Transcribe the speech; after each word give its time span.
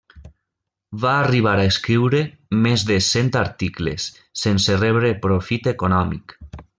Va 1.03 1.11
arribar 1.17 1.51
a 1.57 1.65
escriure 1.73 2.21
més 2.63 2.85
de 2.93 2.97
cent 3.09 3.29
articles, 3.45 4.07
sense 4.45 4.79
rebre 4.85 5.13
profit 5.27 5.71
econòmic. 5.77 6.35